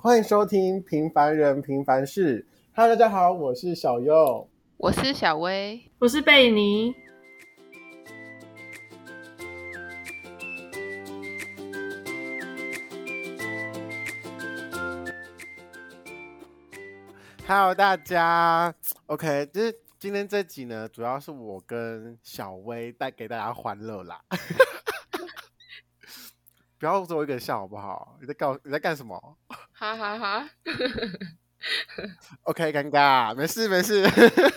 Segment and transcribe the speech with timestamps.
[0.00, 2.40] 欢迎收听《平凡人平凡事》。
[2.72, 6.94] Hello，大家好，我是小优，我是小薇，我是贝尼。
[17.48, 18.72] Hello，大家。
[19.06, 24.20] OK，就是今天这集呢，主要是我跟小薇带给大家欢乐啦。
[26.78, 28.16] 不要做一个笑好不好？
[28.20, 29.36] 你在干你在干什么？
[29.72, 30.48] 哈哈哈。
[32.44, 34.06] OK，尴尬，没事没事。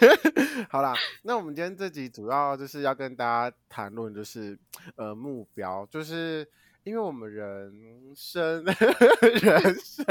[0.69, 4.57] 好啦，那我们今天这集主要就是要跟大家谈论，就是
[4.95, 6.47] 呃目标，就是
[6.83, 8.63] 因为我们人生
[9.41, 10.05] 人生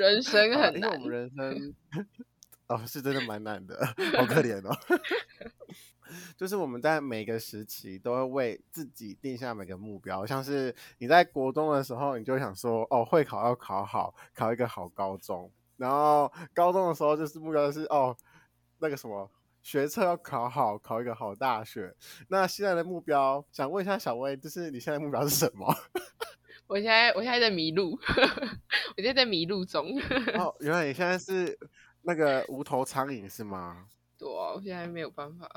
[0.00, 1.74] 人生很难，因为我们人生
[2.68, 3.86] 哦是真的蛮难的，
[4.16, 4.76] 好可怜哦。
[6.36, 15.50] 就是我们在每个时期都会为自己定下每个目标，像是你在国中的时候，你就想说，哦，会考要考好，考一个好高中。
[15.76, 18.16] 然后高中的时候，就是目标是哦，
[18.78, 19.28] 那个什么
[19.62, 21.92] 学测要考好，考一个好大学。
[22.28, 25.74] 那现在的目标，想问一下小薇，就是你现在的目标是什么？
[26.68, 27.98] 我现在我现在在迷路，
[28.96, 29.98] 我现在在迷路中。
[30.38, 31.58] 哦，原来你现在是
[32.04, 33.88] 那个无头苍蝇是吗？
[34.18, 35.50] 对啊，我现在没有办法。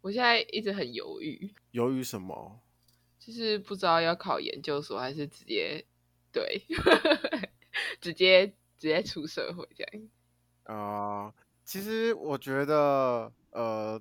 [0.00, 2.60] 我现在一直很犹豫，犹豫什么？
[3.18, 5.84] 就是不知道要考研究所还是直接
[6.32, 6.60] 对，
[8.00, 10.08] 直接直接出社会这样。
[10.64, 10.74] 啊、
[11.26, 11.34] 呃，
[11.64, 14.00] 其实我觉得，呃，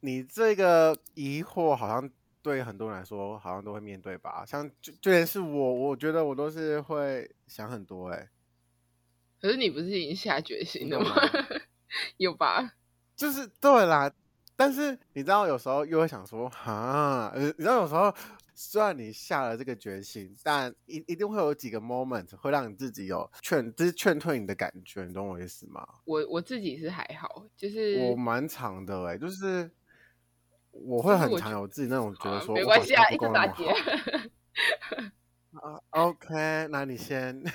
[0.00, 2.10] 你这个疑惑好像
[2.42, 4.44] 对很多人来说好像都会面对吧？
[4.44, 8.28] 像就就连是我，我觉得我都是会想很多哎。
[9.40, 11.14] 可是你不是已经下决心了吗？
[12.18, 12.74] 有吧？
[13.16, 14.12] 就是对啦。
[14.56, 18.12] 但是你知道，有时候又会想说，哈，你知道，有时候
[18.56, 25.86] 虽然你下了这个决心，但一一定会有几个 moment 会让你自己有劝，就是劝退你的感觉，你懂我意思吗？
[26.04, 29.70] 我我自己是还好，就是我蛮长的哎、欸，就是
[30.72, 33.72] 我会很常有自己那种觉得说，没关系啊，一个打劫。
[35.52, 37.42] 啊，OK，那你先。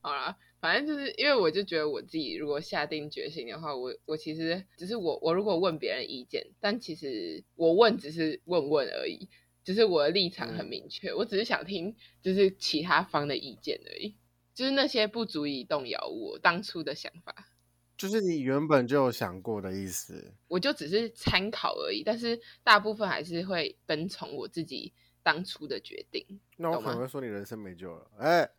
[0.00, 0.36] 好啦。
[0.60, 9.30] 反正就是因为我就觉得我自己如果下定决心的话，我我其实只是我我如果问别人意见，但其实我问只是问问而已，
[9.64, 14.14] 就是我的立场很明确，嗯、我只是想听就是其他方的意见而已，
[14.54, 17.48] 就是那些不足以动摇我当初的想法，
[17.96, 26.24] 就是你原本就有想过的意思，我就只是参考而已，但是大部分还是会跟从我自己当初的决定。
[26.56, 28.50] 那我可能会说你人生没救了，哎。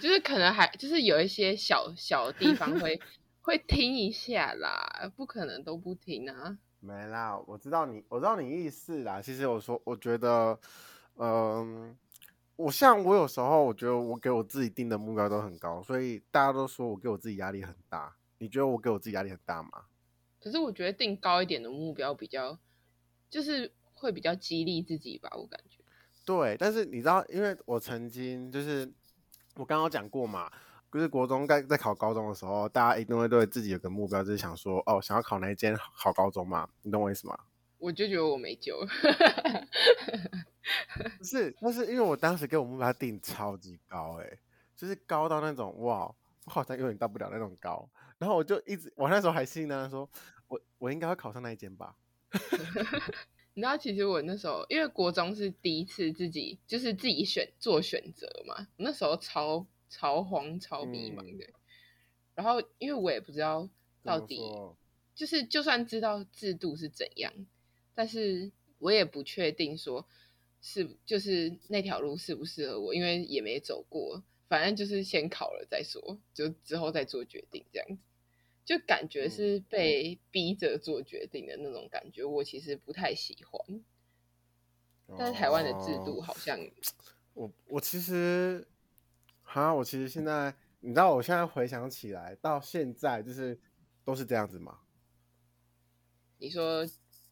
[0.00, 3.00] 就是可能还就是有一些小小的地方会
[3.42, 6.56] 会听一下啦，不可能都不听啊。
[6.78, 9.20] 没啦，我知道你，我知道你意思啦。
[9.20, 10.56] 其实我说，我觉得，
[11.16, 11.96] 嗯、呃，
[12.56, 18.14] 我像我有时候，我觉得我给我自己定的目标都很高，所以大家都说我给我自己压力很大。
[18.38, 19.86] 你觉得我给我自己压力很大吗？
[20.38, 22.56] 可是我觉得定高一点的目标比较，
[23.28, 25.78] 就是会比较激励自己吧，我感觉。
[26.24, 28.90] 对，但是你知道，因为我曾经就是。
[29.56, 30.48] 我刚刚讲过嘛，
[30.92, 36.68] 就是国中在在考高中的时候，大家一定会对自己有个目标，就是想说，哦，想要考哪一间好高中嘛？
[36.82, 37.36] 你懂我意思吗？
[37.78, 38.78] 我就觉得我没救。
[41.18, 44.38] 不是，那是因为我当时给我目标定超级高，哎，
[44.76, 47.90] 就是高到那种哇，我好像永远到不了那种高。
[48.16, 50.08] 然后我就一直，我那时候还信呢，说
[50.46, 51.96] 我我应该会考上那一间吧。
[53.58, 61.44] 你知道，其实我那时候因为国中是第一次自己就是自己选做选择嘛，那时候超超慌超迷茫的。
[61.44, 61.54] 嗯、
[62.36, 63.68] 然后因为我也不知道
[64.04, 64.40] 到底，
[65.12, 67.32] 就是就算知道制度是怎样，
[67.96, 70.06] 但是我也不确定说
[70.62, 74.22] 是就是那条路适不适合我，因为也没走过。
[74.46, 77.98] 反正就是先考了再说，就之后再做决定这样子。
[78.68, 83.82] 就感觉是被逼着做决定的那种感觉，我其实不太喜欢。
[85.16, 86.60] 但是台湾的制度好像，
[87.32, 88.68] 我我其实，
[89.42, 93.58] 哈，我其实现在，你知道，我现在回想起来，到现在就是
[94.04, 94.80] 都是这样子吗？
[96.36, 96.86] 你说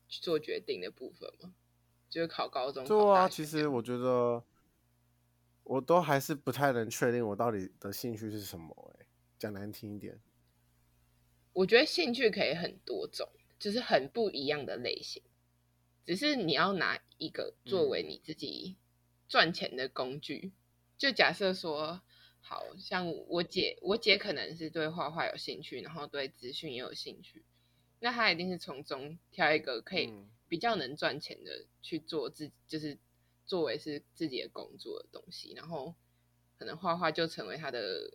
[0.09, 1.55] 做决定的部分吗？
[2.09, 2.83] 就是考高中？
[2.87, 4.43] 对啊，其实我觉得，
[5.65, 8.94] 我都还是不太能确定我到底的兴趣是什么。
[8.99, 9.06] 哎，
[9.38, 10.19] 讲难听一点。
[11.56, 13.26] 我觉得兴趣可以很多种，
[13.58, 15.23] 就是很不一样的类型。
[16.05, 18.76] 只是你要拿一个作为你自己
[19.26, 20.41] 赚钱的工具。
[20.44, 20.53] 嗯、
[20.99, 22.03] 就假设说，
[22.43, 27.43] 好像我姐，我姐可能是对画画有兴趣，然后对资讯也有兴趣，
[28.00, 30.12] 那她一定是从中挑一个可以
[30.49, 32.99] 比较能赚钱的去做自，就是
[33.47, 35.94] 作为是自己的工作的东西，然后
[36.59, 38.12] 可能画画就成为她的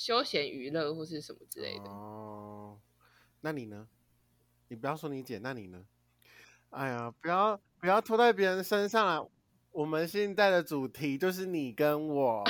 [0.00, 1.84] 休闲娱乐或是什么之类的。
[1.90, 2.80] 哦，
[3.42, 3.86] 那你呢？
[4.68, 5.84] 你不要说你姐，那你呢？
[6.70, 9.22] 哎呀，不要不要拖在别人身上啊！
[9.72, 12.42] 我们现在的主题就是你跟我。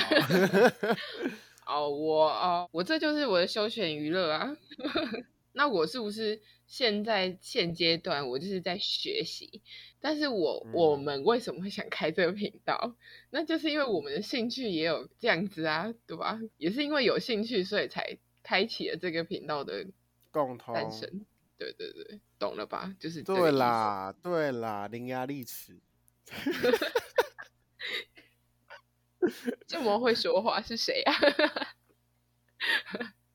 [1.67, 4.55] 哦，我哦，我这就是我的休闲娱乐啊。
[5.53, 9.61] 那我是不是现在现阶段我就是在学习？
[9.99, 12.95] 但是我、嗯、我们为什么会想开这个频道？
[13.29, 16.39] 那就是因为我们的兴趣也有这样子啊，对吧？
[16.57, 19.85] 也是因为有兴趣，所以才开启了这个频道的
[20.31, 21.25] 共同诞生。
[21.57, 22.95] 对对对，懂了吧？
[22.99, 25.79] 就是对啦，对啦，伶牙俐齿。
[29.67, 31.13] 这么会说话是谁啊？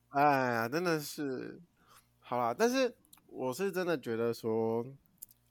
[0.09, 1.61] 哎呀，真的是。
[2.29, 2.93] 好啦，但是
[3.27, 4.85] 我是真的觉得说，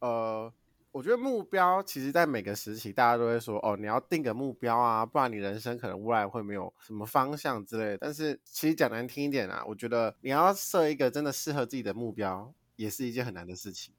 [0.01, 0.53] 呃，
[0.93, 7.97] 我觉得目标其实，在每个时期，大家都会说，哦，你要定个目标啊，不然你人生可能未来会没有什么方向之类的。
[7.97, 13.95] 但是，其实讲难听一点啊，我觉得你要设一个真的适合自己的目标，也是一件很难的事情，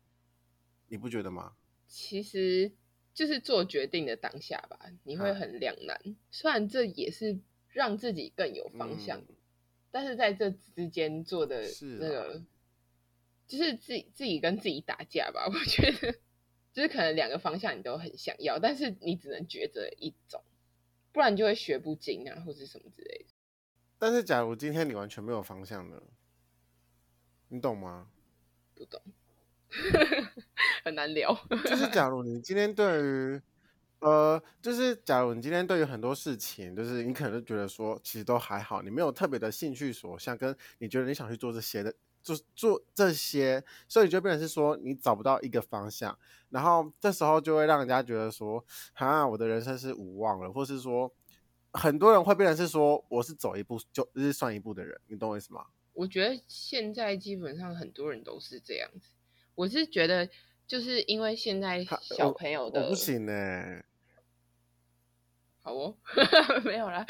[0.87, 1.53] 你不觉得吗？
[1.87, 2.71] 其实
[3.11, 5.97] 就是做决定的当下吧，你会很两难。
[5.97, 7.39] 啊、虽然这也是
[7.69, 9.35] 让自己更有方向，嗯、
[9.89, 11.63] 但是在这之间做的
[11.99, 12.43] 那个。
[13.47, 16.11] 就是自己自己跟自己打架吧，我觉得，
[16.73, 20.43] 就是可能两个方向你都很想要，但是你只能抉择一种，
[21.11, 23.33] 不然就会学不精啊，或者什么之类的。
[23.97, 26.01] 但是假如今天你完全没有方向呢？
[27.49, 28.09] 你懂吗？
[28.75, 29.01] 不懂，
[30.83, 31.33] 很难聊。
[31.65, 33.41] 就是假如你今天对于，
[33.99, 41.95] 呃，就是假如你今天对于很多事情，就是你可能就觉得说，其实都还好，你没有特别的兴趣所向，跟你觉得你想去做这些的。
[42.35, 46.17] 就做这些，所以就变成是说你找不到一个方向，
[46.49, 48.63] 然后这时候就会让人家觉得说，
[48.95, 51.09] 啊，我的人生是无望了，或是说，
[51.71, 55.65] 很多人会变成是说，我是走一步就是算一步的人，你懂我意思吗？
[55.93, 59.09] 我觉得现在基本上很多人都是这样子，
[59.55, 60.29] 我是觉得
[60.67, 63.85] 就是因为现在小朋友的我，不行呢、欸，
[65.61, 65.95] 好哦，
[66.65, 67.05] 没有啦，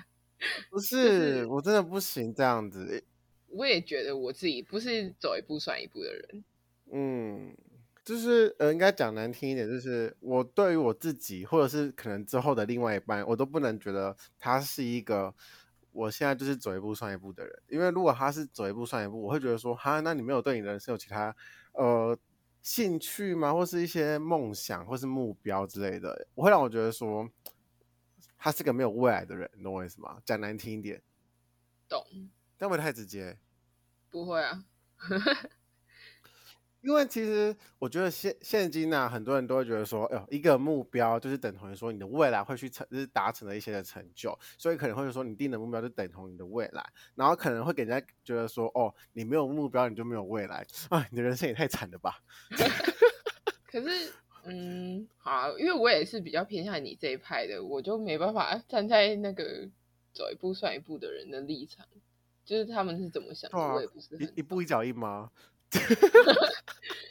[0.70, 3.02] 不是，我真的不行这样子。
[3.52, 6.44] 我也觉得我自己不是走一步算一步的人，
[6.90, 7.54] 嗯，
[8.04, 15.34] 就是呃，应该讲难听一点，就是我对于我自己，或者是可能之后的另外一半，我都不能觉得他是一个
[15.92, 21.36] 我现在就是走一步算一步的人，因为如果他是走一步算一步，我会觉得说，哈，那你没有对你的人生有其他
[21.72, 22.18] 呃
[22.62, 23.52] 兴趣吗？
[23.52, 27.28] 或是一些梦想，或是目标之类的，我会让我觉得说，
[28.38, 30.20] 他是个没有未来的人，你懂我意思吗？
[30.24, 31.02] 讲难听一点，
[31.88, 32.02] 懂。
[32.68, 33.36] 会不会太直接？
[34.10, 34.62] 不会啊，
[36.82, 52.22] 因为其实我觉得现现今呢、啊，很多人都会觉得说，哎呦，一个目标就是等同于说你的未来会去成，就是达成了一些的成就，所以可能会说你定的目标就等同你的未来，然后可能会给人家觉得说，哦，你没有目标你就没有未来啊，你的人生也太惨了吧。
[53.70, 54.12] 可是，
[54.44, 59.70] 嗯，好，因为我也是比较偏向你这一派的，我就没办法站在那个
[60.12, 61.86] 走一步算一步的人的立场。
[62.44, 65.30] 就是他们是怎么想的，啊、我也不是一一步一脚印吗？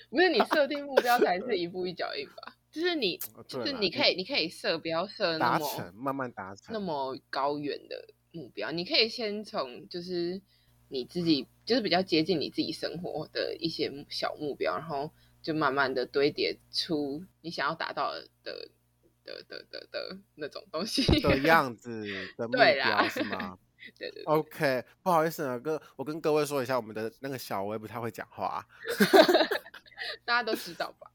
[0.10, 2.56] 不是，你设定目标才是一步一脚印吧？
[2.72, 8.72] 就是你，就是你可以，你可以设，不要设那么慢慢达成那么高远的目标。
[8.72, 10.42] 你可以先从就是
[10.90, 15.12] 你自己，就是比较接近你自己生活的一些小目标，然后
[15.42, 18.70] 就慢慢的堆叠出你想要达到的的
[19.24, 22.06] 的的的，的那种东西的样子
[22.38, 23.58] 的目标是吗？
[23.98, 28.66] 对对对，OK，不好意思啊，哥，我跟各位说一下，我们的那个小薇不太会讲话，啊，
[30.26, 31.12] 大家都知道吧？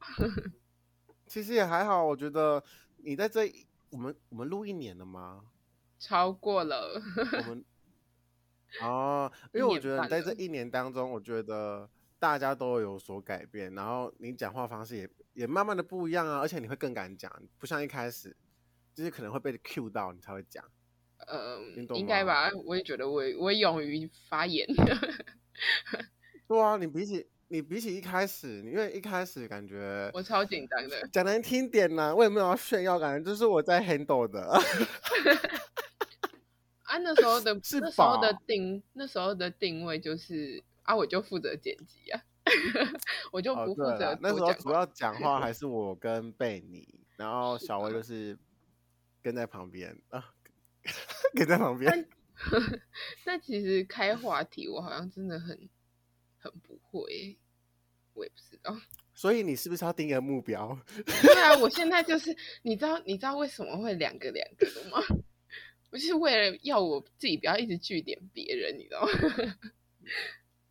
[1.27, 2.63] 其实也还好，我觉得
[2.99, 3.51] 你在这，
[3.91, 5.45] 我们我们录一年了吗？
[5.99, 7.01] 超过了。
[7.17, 7.65] 我们
[8.83, 18.37] 哦，因为我觉得你在这一年当中，我觉得大家都有所改变，然后你讲话方式也也慢慢的不一样啊，而且你会更敢讲，不像一开始，
[18.93, 20.65] 就是可能会被 cue 到你才会讲。
[21.27, 21.59] 呃，
[21.95, 24.67] 应该吧，我也觉得我我勇于发言。
[26.47, 31.09] 对啊，你比起你比起一开始，因为一开始感觉我超紧张的。
[31.09, 34.41] 讲难听点呢，我也没有要炫耀，感觉就是我在 handle 的。
[36.83, 42.21] 啊，那时候的 那时候的定那时候的定位就是啊，我就负责剪辑啊，
[43.33, 44.19] 我就不负责、哦。
[44.21, 48.39] 那时候主要讲话还是我跟贝尼，然后小薇就是
[49.21, 50.36] 跟在旁边啊。
[51.35, 52.09] 给在旁边。
[53.25, 55.69] 那 其实开话题，我好像真的很
[56.39, 57.39] 很不会，
[58.13, 58.77] 我也不知道。
[59.15, 60.79] 所以你是不是要定一个目标？
[61.07, 64.99] 对啊，我现在就是，你知道，你知道为什么会两个两个的吗？
[65.91, 69.57] 我就是为了要我自己不要一直据点别人，你知道吗？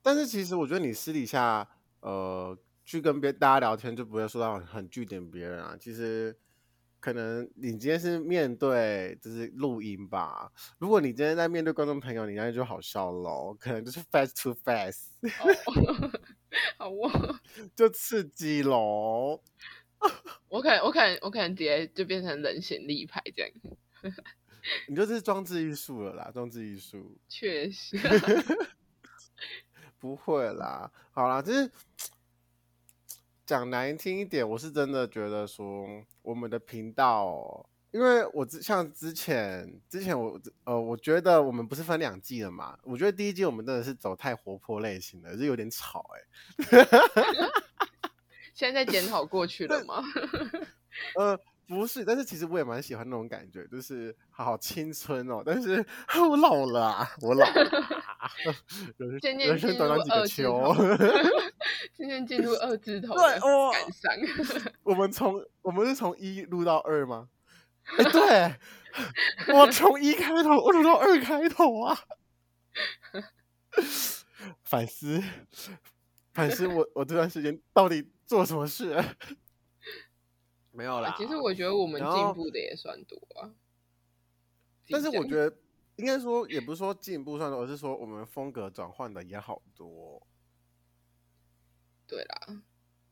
[0.03, 1.67] 但是其实我觉得你私底下，
[2.01, 5.75] 呃，去跟别大家聊天就不会说到很据点别人啊。
[5.79, 6.37] 其实
[7.05, 10.51] 可能你今天是面对就是录音吧。
[10.79, 15.11] 如果你今天在面对观众朋友，你那就好笑喽，可能就是 fast to face。
[16.79, 17.11] 好哇，
[17.77, 19.39] 就刺激喽！
[20.49, 23.51] 我可能，我可能，我可能直接就变成人形立牌这样。
[24.87, 27.15] 你就是装置艺术了啦，装置艺术。
[27.29, 27.99] 确实，
[29.99, 30.91] 不会啦。
[31.11, 31.69] 好啦，就是
[33.45, 35.85] 讲难听一点，我是真的觉得说
[36.21, 37.69] 我们的频道。
[37.91, 42.77] 因为我之像之前之前我呃，我觉得我们不是分两季了嘛？
[42.83, 46.19] 我觉得第一季我们真的是走太活泼类型的，是有点吵哎、
[46.79, 46.87] 欸。
[48.53, 50.03] 现在在检讨过去了吗？
[51.15, 55.41] 呃，不是，但是其实我也蛮喜欢那种感觉，就是好好青春哦。
[55.45, 55.85] 但是
[56.29, 58.31] 我老了、啊，我老了、啊，
[58.97, 60.75] 人生短短几个秋，
[61.93, 64.11] 今天进入二字头，对哦，感伤。
[64.81, 67.29] 我们从我们是从一录到二吗？
[67.97, 71.95] 哎、欸，对，我从一开头我录到二开头啊，
[74.63, 75.21] 反思，
[76.33, 78.99] 反思我我这段时间到底做什么事？
[80.71, 81.13] 没有啦。
[81.15, 83.53] 其实我觉得我们进步的也算多啊。
[84.89, 85.55] 但是我觉得
[85.97, 90.25] 应该说也不是说进步算多，而是说我们风格转换的也好多。
[92.07, 92.61] 对啦，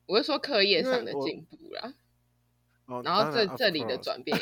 [0.06, 1.94] 我是说课业上的进步啦。
[2.86, 4.38] 哦、然后这这里的转变，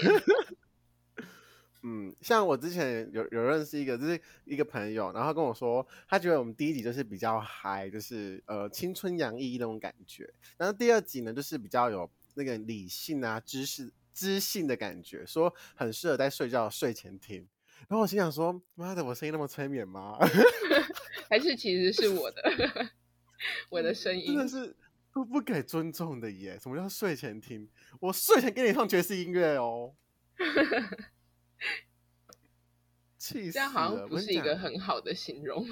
[1.84, 17.48] 嗯，像我之前有有认识一个，就是一个朋友，然后他跟我说，他觉得我们第一集就是比较嗨，就是呃青春洋溢那种感觉，然后第二集呢就是比较有那个理性啊知识知性的感觉，说很适合在睡觉睡前听。
[17.88, 20.18] 然后我心想说，妈的，我声音那么催眠吗？
[21.30, 22.92] 还是其实是我的
[23.70, 24.76] 我的声音真的是。
[25.14, 26.58] 都不给尊重的耶！
[26.58, 27.70] 什么叫睡前听？
[28.00, 29.94] 我睡前给你放爵士音乐哦。
[33.18, 33.52] 气死了！
[33.52, 35.68] 这样好像不是一个很好的形容。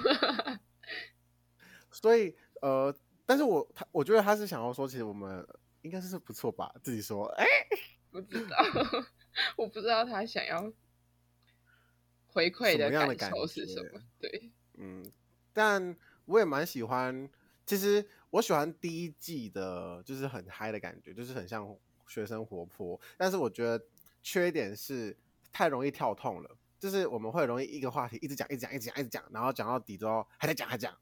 [1.89, 2.93] 所以呃，
[3.25, 5.47] 但是我他我觉得他是想要说，其实我们
[5.83, 6.75] 应该是不错吧？
[6.83, 7.49] 自己说，哎、欸，
[8.11, 8.57] 不知道，
[9.55, 10.69] 我不知道他想要
[12.31, 14.01] 回馈的感受是什么。
[14.19, 15.03] 对，嗯，
[15.53, 15.95] 但
[16.25, 17.29] 我也蛮喜欢，
[17.65, 18.07] 其实。
[18.31, 23.01] 我喜欢第一季的，就是很嗨的感觉，就是很像学生活泼。
[23.17, 23.83] 但是我觉得
[24.21, 25.17] 缺点是
[25.51, 30.95] 太容易跳痛了，就是我们会容易一个话题一直讲，一直讲，一直讲，一直讲，然后讲到底之后还在讲，还讲。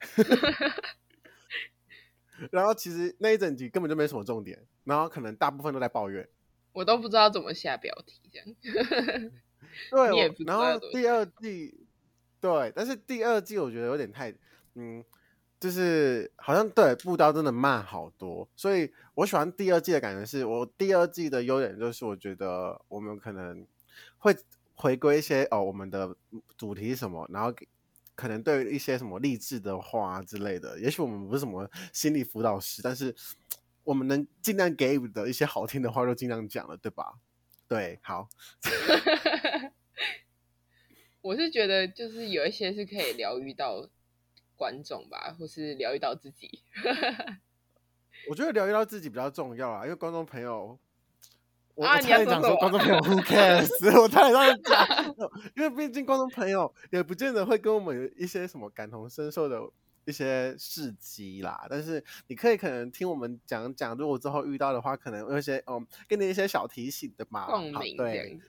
[2.50, 6.28] 然后其实那一整集根本就没什么重点，然后可能大部分都在抱怨。
[6.72, 8.48] 我都不知道怎么下标题，这样。
[9.90, 11.86] 对，然后第二季，
[12.40, 14.34] 对，但是第二季我觉得有点太，
[14.74, 15.04] 嗯。
[15.60, 20.22] 就是好像对步刀真的慢好多，所以我喜欢第二季的感觉。
[20.26, 23.66] 是我第二季的优点就是，我觉得我们可能
[24.18, 24.36] 会
[24.74, 26.14] 回归一些哦，我们的
[26.58, 27.50] 主题是什么，然后
[28.14, 30.78] 可能对一些什么励志的话之类的。
[30.78, 33.14] 也许我们不是什么心理辅导师，但是
[33.84, 37.14] 我们能尽量给予的一些好听的话，就尽量讲了，对吧？
[37.74, 38.28] 对，好。
[41.22, 43.88] 我是觉得就是有一些是可以疗愈到。
[44.56, 46.62] 观众吧，或是疗愈到自己。
[48.30, 50.78] 我觉得疗愈到自己比较重要啊，因为观众朋友，
[51.74, 53.68] 我差点讲说观众朋友 who cares，
[54.00, 54.86] 我差点讲，
[55.56, 59.60] 因为毕竟观众朋友也不见得会跟我们有一些什么感同身受的
[60.04, 61.66] 一些事迹啦。
[61.68, 67.46] 但是你可以可能听我们讲讲，如果之后遇到的话，可能有一些嗯，给你一些小提醒的嘛。
[67.46, 68.40] 共鸣，对。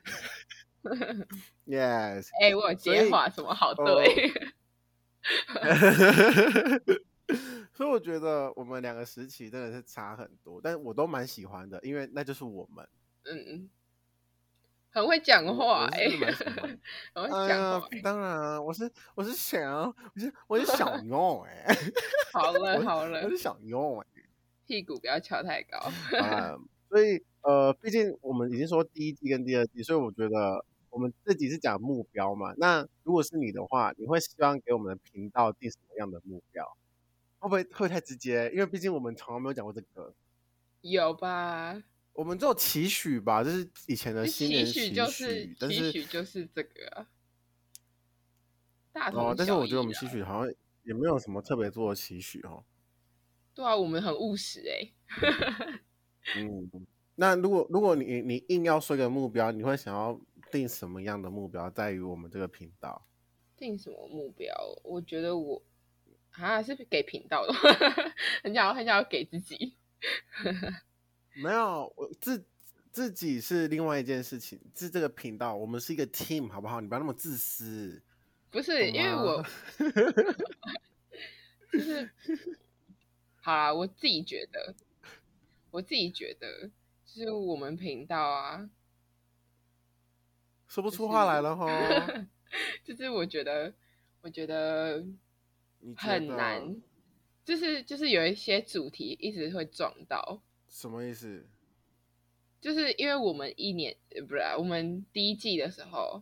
[1.66, 4.32] Yes， 哎、欸，我有接话什么好对。
[5.56, 5.76] 呃
[7.74, 12.88] 所以我觉得我们两个时期真的是差很多，但我都蛮喜欢的，因为那就是我们，
[13.24, 13.70] 嗯嗯，
[14.96, 16.10] 很会讲话哎、欸，
[17.14, 18.02] 很会讲话、欸呃。
[18.02, 21.76] 当然啊，我是我是想，我是我是小妞哎、欸，
[22.32, 24.24] 好了好了，我是小妞哎、欸，
[24.66, 25.78] 屁股不要翘太高。
[26.18, 26.56] 啊，
[26.90, 30.66] 所以呃，毕竟我们已经说第一季跟第二季，所以我觉得。
[30.92, 32.54] 我们自己是讲目标嘛？
[32.56, 36.66] 那如果是你的话，你会希望给我们的频道定什么样的目标？
[37.40, 38.50] 会不会会太直接？
[38.54, 40.14] 因为毕竟我们从来没有讲过这个。
[40.80, 41.84] 有吧？
[42.16, 47.06] 我们做期许吧，就是以前的新年期许，就是但是期许就是这个。
[49.14, 50.54] 哦，但是我觉得我们期许好像
[50.84, 52.64] 也没有什么特别做的期许哦。
[53.54, 54.94] 对啊，我们很务实哎、
[55.28, 55.82] 欸。
[56.38, 60.18] 嗯，那如果如果你你硬要说一个目标，你会想要
[60.50, 63.06] 定什么样的目标在于我们这个频道？
[63.58, 64.56] 定什么目标？
[64.84, 65.62] 我觉得我
[66.32, 67.54] 啊是给频道的，
[68.42, 69.76] 很想要很想要给自己。
[71.36, 72.46] 没有，我自
[72.92, 76.80] 自己是另外一件事情，是这个频道，我们是一个 team，好不好？
[76.80, 78.02] 你不要那么自私。
[78.50, 79.46] 不是，因为我
[81.74, 82.10] 就是
[83.42, 84.74] 好啦，我自己觉得，
[85.72, 86.72] 我自己觉得，
[87.06, 88.70] 就是我们频道啊，
[90.70, 91.68] 说不出话来了哈。
[92.86, 93.74] 就是我觉得，
[94.22, 95.06] 我觉得
[95.98, 96.82] 很难，
[97.44, 100.42] 就是就是有一些主题一直会撞到。
[100.76, 101.48] 什么意思？
[102.60, 103.96] 就是因为我们一年
[104.28, 106.22] 不是、啊、我们第一季的时候，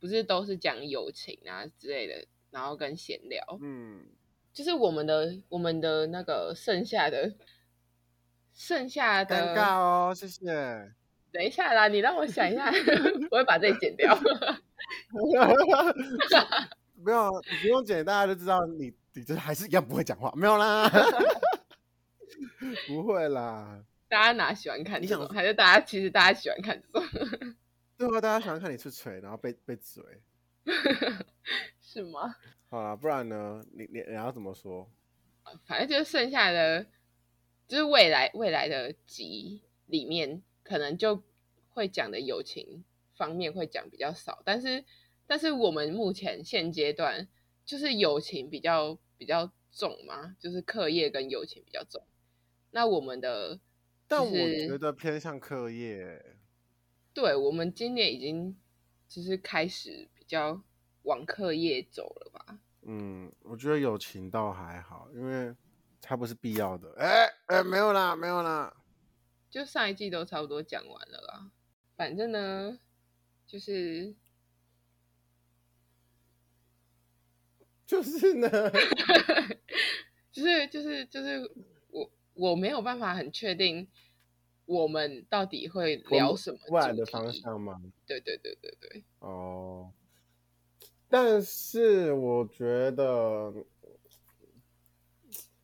[0.00, 3.40] 不是都是讲友情啊之类的，然后跟闲聊。
[3.60, 4.04] 嗯，
[4.52, 7.32] 就是我们的我们的那个剩下的
[8.52, 10.92] 剩下的尴尬哦，谢谢。
[11.30, 12.72] 等一下啦，你让我想一下，
[13.30, 14.18] 我会把这里剪掉。
[16.96, 20.32] 没有，你不用剪，大家就知道你，你这还是一样不会讲话。
[20.34, 20.90] 没有啦，
[22.88, 23.84] 不会啦。
[24.12, 25.00] 大家哪喜欢看？
[25.00, 27.08] 你想还是大家其实大家喜欢看这种？
[27.96, 30.04] 对啊，大家喜欢看你出锤，然后被被嘴，
[31.80, 32.36] 是吗？
[32.68, 33.64] 好啦，不然呢？
[33.72, 34.86] 你你你要怎么说？
[35.64, 36.84] 反正就是剩下的，
[37.66, 41.22] 就是未来未来的集里面，可能就
[41.70, 42.84] 会讲的友情。
[43.14, 44.84] 方面会讲比较少，但是
[45.26, 47.28] 但是我们目前现阶段
[47.64, 52.02] 就是友情比较比较重嘛，就是课业跟友情比较重。
[52.72, 53.60] 那我们的，
[54.12, 56.36] 但我觉得偏向课业。
[57.14, 58.54] 对，我们今年已经
[59.08, 60.62] 就是开始比较
[61.04, 62.58] 往课业走了吧。
[62.82, 65.56] 嗯，我觉得友情倒还好，因为
[66.02, 66.94] 它不是必要的。
[66.98, 68.76] 哎哎，没有啦，没有啦，
[69.48, 71.50] 就上一季都差不多讲完了啦。
[71.96, 72.78] 反正呢。
[73.44, 74.14] 就是，
[77.84, 78.48] 就是呢，
[80.32, 81.52] 就是就是就是
[82.34, 83.88] 我我没有办法很确定
[84.64, 87.80] 我们到底会聊什么未来的方向吗？
[88.06, 89.04] 对对对对对。
[89.18, 89.92] 哦，
[91.08, 93.52] 但是我觉得，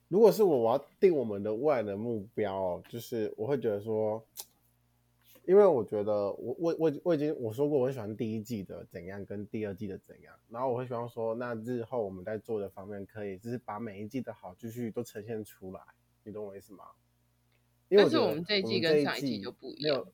[0.08, 4.24] 如果是我，我要定我们的未来的目标，就是我会觉得说。
[5.46, 15.80] 因为我觉得我我我我已经我说过我很喜欢第一季的怎样跟第二季的怎样，然后我会希望说，那日后我们在做的方面可以就是把每一季的好继续都呈现出来，
[16.28, 16.84] 你懂我意思吗？
[17.88, 20.06] 因为我觉得我们这一季跟上一季就不一样。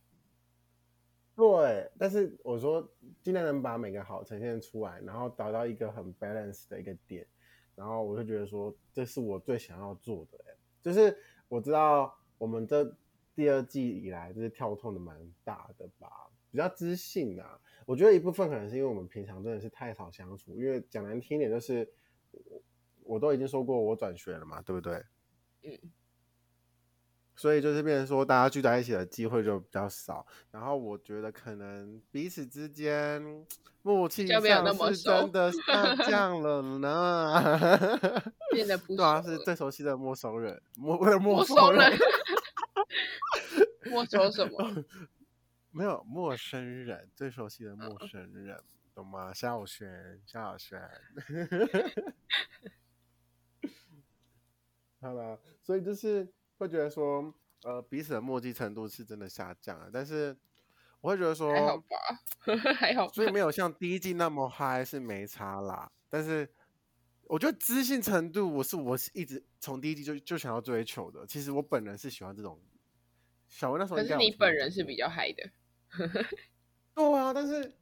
[1.36, 2.88] 对，但是我说
[3.22, 7.26] 尽量能把每个好呈现出来，然后达到一个很 balance 的一个点，
[7.74, 10.38] 然后我就觉得说这是我最想要做的，
[10.80, 11.14] 就是
[11.48, 12.96] 我知道我们这。
[13.36, 16.08] 第二季以来就是跳痛的蛮大的吧，
[16.52, 17.60] 比较知性啊。
[17.84, 21.92] 我觉得一部分可能是因为我们平常真的是太少相处，因为讲难听一点就是
[22.30, 22.62] 我，
[23.02, 25.04] 我都已经说过我转学了嘛，对不对？
[25.62, 25.76] 嗯。
[27.36, 33.20] 所以就是变成说大家聚在一起的机会就比较少，然后我觉得可能彼此之间
[33.82, 34.40] 默契上
[34.94, 38.22] 是真的 下降了呢。
[38.52, 38.96] 变得不。
[38.96, 41.92] 对啊，是最熟悉的陌生人，陌陌生人。
[43.90, 44.84] 陌生什么？
[45.70, 49.34] 没有陌生人，最熟悉的陌生人，嗯、懂吗？
[49.34, 50.80] 小瑄，小轩。
[55.00, 56.26] 好了，所以就是
[56.58, 59.88] 会觉得说，呃，彼此的默契程度是真的下降了。
[59.92, 60.36] 但是
[61.00, 61.96] 我会觉得说，还好吧，
[62.76, 63.08] 还好。
[63.12, 65.90] 所以没有像第一季那么嗨，是没差啦。
[66.08, 66.48] 但是
[67.24, 71.26] 我觉得知性程度，我是我是一直从第一季就就想要追求的。
[71.26, 72.60] 其实我本人是喜欢这种。
[73.46, 75.48] 小文那时候，可是你本人是比较嗨的，
[76.92, 77.72] 对啊，但是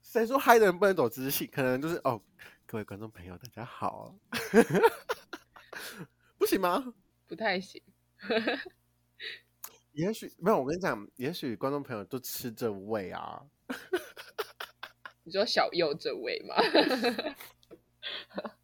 [0.00, 1.46] 谁说嗨的人不能走知性？
[1.52, 2.18] 可能就是哦，
[2.64, 4.14] 各位观众朋友，大家好，
[6.38, 6.94] 不行吗？
[7.26, 7.82] 不太行，
[9.92, 10.58] 也许没有。
[10.58, 13.42] 我跟你讲，也许观众朋友都吃这味啊。
[15.24, 16.54] 你说小右这味吗？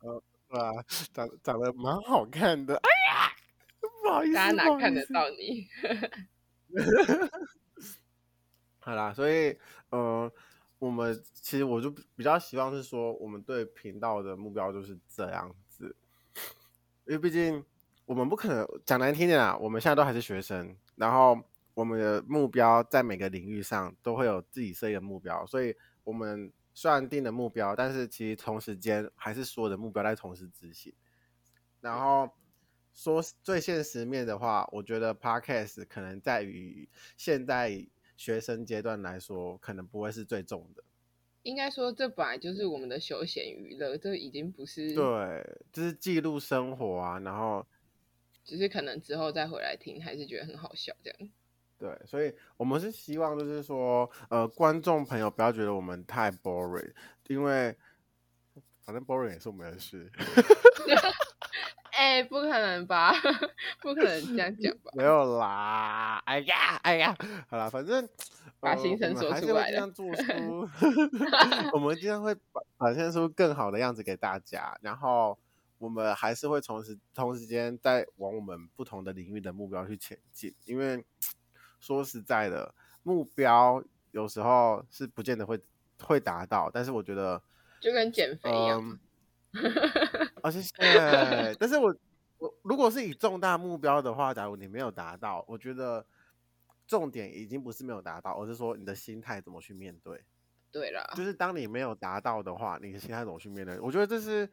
[0.00, 0.72] 呃，对啊，
[1.12, 2.74] 长长得蛮好看的。
[2.74, 3.30] 哎呀，
[4.02, 5.68] 不好意思，大家哪看得到你？
[8.80, 9.56] 好啦，所以
[9.90, 10.32] 呃，
[10.78, 15.94] 我们其实我就比较希望是说，我们对频道的目标就是这样子，
[17.06, 17.64] 因为毕竟
[18.08, 21.38] 我们不可能讲难听点啊，我们现在都还是学生，然后
[21.74, 30.92] 我们的目标在每个领域上都会有自己设一个目标，所以我们虽然定了目标，但是其实同时间还是所有的目标在同时执行，
[31.82, 32.30] 然后。
[32.94, 40.82] 说最现实面的话，我觉得 Podcast 可能在于现在学生阶段来说，可能不会是最重的。
[41.44, 47.64] 应该说，这本来就是我们的休闲娱乐，这已经不是对，就是记录生活啊，然后
[48.48, 51.30] 只是可能之后再回来听，还是觉得很好笑这样。
[51.76, 56.90] 对，所以我们是希望就是说，呃，观众朋友不要觉得我们太 boring，
[57.26, 57.76] 因为
[58.80, 60.11] 反正 boring 也是我们的事。
[61.92, 63.12] 哎、欸，不可能吧？
[63.82, 64.90] 不可能这样讲吧？
[64.94, 66.22] 没有啦！
[66.26, 67.14] 哎呀，哎呀，
[67.50, 68.08] 好啦，反正
[68.61, 69.90] 把心声说出来了。
[69.90, 70.68] 做出，
[71.74, 72.32] 我们经常会
[72.78, 75.37] 表现出更好的样子给大家，然后
[75.78, 80.54] 我们还是会同时同时间在往我们不同的领域的目标去前进。
[80.64, 81.04] 因为
[81.80, 85.60] 说实在的，目标有时候是不见得会
[86.02, 87.42] 会达到，但是我觉得
[87.80, 88.80] 就跟减肥一样。
[88.82, 88.98] 呃
[90.42, 90.72] 哦，谢谢。
[91.58, 91.94] 但是我
[92.38, 96.04] 我如果是以重大目标的话，假如你没有达到，我觉得
[96.86, 100.22] 重点已经不是没有达到，而是说你的心态怎么去面对。
[100.70, 103.80] 对了，就是当你没有达到的话，你的心态怎么去面对？
[103.80, 104.46] 我觉得这是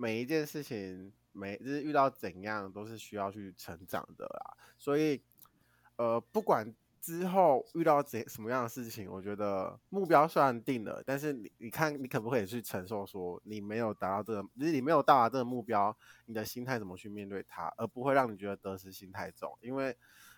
[0.00, 4.56] 每一件事情，每就是遇到怎样都是需要去成长的啦。
[4.78, 5.20] 所以，
[5.96, 6.74] 呃，不管。
[7.02, 13.06] 之后遇到怎什么样的事情，我觉得目标虽然定了，但是你你看你可不可以去承受？
[13.06, 19.56] 说你没有达到这个，就是你没有到达这个目标，你的心态怎么去面对它，而不会让你觉得得失心太重。
[19.62, 19.96] 因为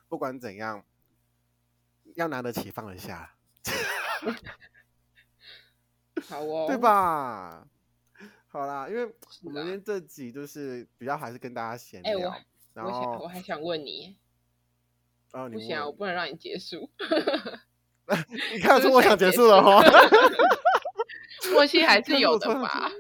[0.09, 0.85] 不管怎样，
[2.15, 3.35] 要拿得起放得下。
[6.29, 7.67] 好哦，对吧？
[8.53, 9.03] 好啦，因为
[9.43, 14.15] 我们今天这集就是比较还是跟大家闲聊，欸、然后我还想问你。
[15.33, 16.91] 哦、不行啊，我不能让你结束。
[18.53, 19.83] 你看出我想结束了哈？
[21.55, 22.91] 默契还是有的吧。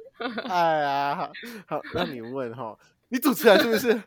[0.48, 1.30] 哎呀，好，
[1.76, 2.78] 好，那你问哈，
[3.10, 4.02] 你主持人是不是？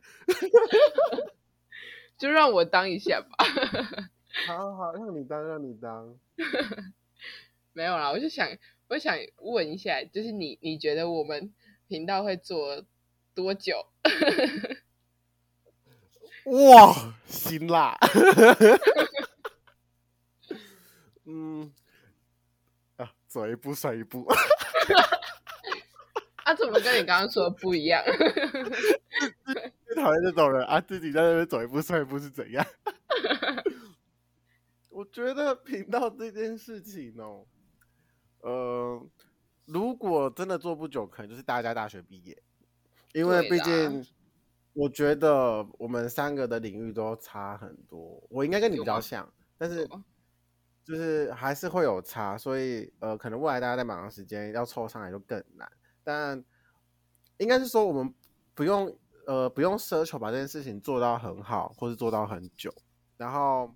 [2.18, 3.46] 就让我当一下吧。
[4.48, 6.18] 好好，让你当，让你当。
[7.74, 8.50] 没有啦，我就想，
[8.88, 11.52] 我想问一下，就是你，你觉得我们
[11.88, 12.86] 频道会做
[13.34, 13.88] 多久？
[16.46, 17.98] 哇，辛辣！
[21.26, 21.74] 嗯，
[22.98, 24.26] 啊，走一步算一步。
[26.46, 28.04] 啊，怎么跟你刚刚说的不一样？
[29.88, 32.64] 最讨厌这种人啊，自己在那边走一步算一步是怎样？
[34.90, 37.48] 我觉得频道这件事情哦，
[38.46, 39.02] 呃，
[39.66, 42.42] 如果真的做不久，可能就是大家大学毕业，
[43.14, 44.06] 因为毕竟。
[44.78, 49.26] 我觉得我们三个的领域都差很多，我应该跟你比较像，
[49.58, 49.88] 但是
[50.84, 55.72] 就是还是会有差，所以呃，可能未来大家在忙的时间要凑上来就更难。
[56.04, 56.44] 但
[57.38, 58.14] 应该是说我们
[58.54, 58.94] 不用
[59.26, 62.70] 呃不用奢求把这件事情做到很好，或是做到很久。
[63.16, 63.74] 然后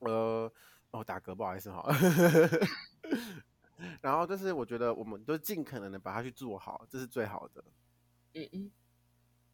[0.00, 0.52] 呃
[0.90, 1.88] 哦打嗝不好意思哈，
[4.00, 7.64] 然后就是我觉得我们都尽可能的把它去做好，这是最好的。
[8.34, 8.70] 嗯嗯。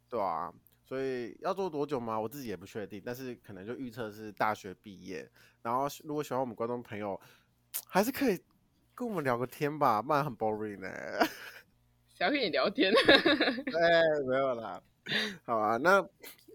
[0.08, 0.52] 对啊，
[0.84, 2.20] 所以要做多久吗？
[2.20, 5.28] 我自己也不确定，但是可能就预测是大学毕业。
[5.62, 7.20] 然后如果喜欢我们观众朋友，
[7.86, 8.38] 还是可以
[8.94, 10.88] 跟我们聊个天吧，不然很 boring 呢。
[12.14, 12.92] 想跟你聊天？
[12.92, 14.80] 哎，没有啦。
[15.44, 15.98] 好啊，那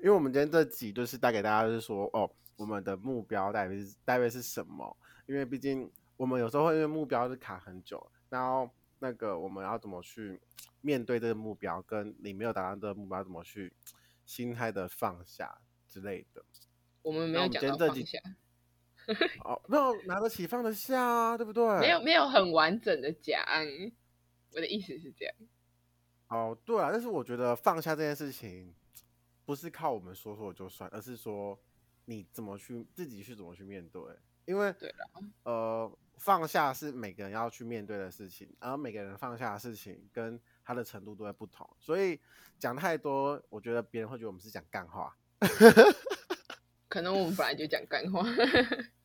[0.01, 4.95] 因为我们今天这集就是带给大家，就是说哦，我们的目标大约是大约是什么？
[5.25, 8.69] 因为毕竟我们有时候会因为目标是卡很久，然后。
[9.01, 10.37] 那个我们要怎么去
[10.81, 11.81] 面对这个目标？
[11.83, 13.71] 跟你没有达到这个目标，怎么去
[14.25, 16.43] 心态的放下之类的？
[17.01, 18.19] 我们没有讲到放下。
[19.45, 21.79] 哦，没有拿得起放得下啊，对不对？
[21.79, 23.41] 没有没有很完整的讲，
[24.51, 25.33] 我的意思是这样。
[26.27, 28.75] 哦，对啊，但是我觉得放下这件事情，
[29.45, 31.57] 不是靠我们说说就算，而是说
[32.03, 34.01] 你怎么去自己去怎么去面对。
[34.49, 35.05] 因为对了，
[35.43, 35.91] 呃。
[36.21, 42.19] 放下是每个人要去面对的事情，而每个人放下的事情跟他的程度都会不同，所以
[42.57, 45.15] 讲太多，我觉得别人会觉得我们是讲干话。
[46.89, 48.21] 可能我们本来就讲干话。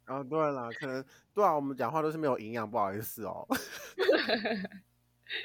[0.06, 3.46] 哦，对了，可能对啊，我们讲话都是没有营养，不好意思哦。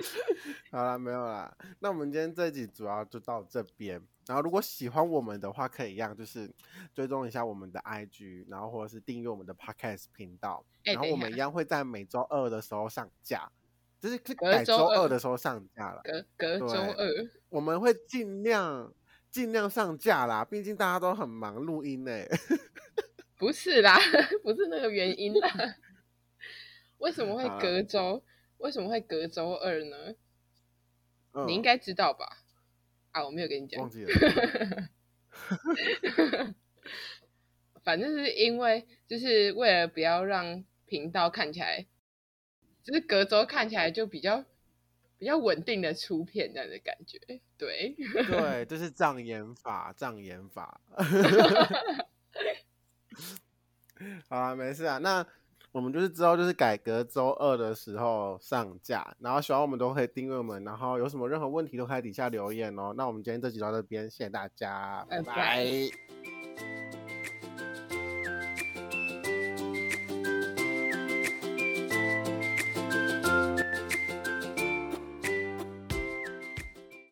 [0.71, 1.55] 好了，没有啦。
[1.79, 4.01] 那我们今天这集主要就到这边。
[4.27, 6.49] 然后，如果喜欢我们的话，可以一样就是
[6.93, 10.63] 追踪一下我们的 IG，然后或者是订阅我们的 Podcast 频道。
[10.83, 13.51] 然后我们一样会在每周二的时候上架，
[13.99, 16.01] 就是改周二的时候上架了。
[16.03, 18.93] 隔隔周二，我们会尽量
[19.31, 20.45] 尽量上架啦。
[20.45, 22.11] 毕竟大家都很忙录音呢。
[23.35, 23.97] 不是啦，
[24.43, 25.49] 不是那个原因啦。
[26.99, 28.21] 为什么会隔周？
[28.59, 30.15] 为什么会隔周二呢？
[31.33, 32.43] 嗯、你应该知道吧？
[33.11, 33.81] 啊，我没有跟你讲。
[33.81, 34.11] 忘记了。
[37.83, 41.87] 反正是因为就是为了不要让频道看起来，
[42.83, 44.45] 就是隔周看起来就比较
[45.17, 47.17] 比较稳定的出片这样的感觉，
[47.57, 47.95] 对
[48.27, 50.81] 对，就是障眼法，障眼法。
[54.27, 55.25] 好啊，没事啊，那。
[55.71, 62.93] 我们就是之后就是改革周二的时候上架，然后喜欢我们都可以订阅我们，然后有什么任何问题都可以底下留言哦。
[62.97, 65.25] 那我们今天这集到这边，谢谢大家，拜拜。
[65.25, 66.38] 拜拜。